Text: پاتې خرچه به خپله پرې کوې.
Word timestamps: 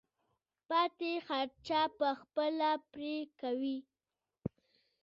پاتې 0.67 1.11
خرچه 1.27 1.81
به 1.97 2.09
خپله 2.21 2.71
پرې 2.91 3.15
کوې. 3.39 3.77